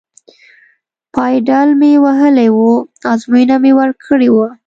پایډل 1.13 1.69
مې 1.79 1.93
وهلی 2.03 2.49
و، 2.55 2.59
ازموینه 3.11 3.55
مې 3.63 3.71
ورکړې 3.79 4.29
وه. 4.35 4.47